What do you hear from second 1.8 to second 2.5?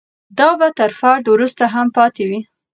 پاتې وي.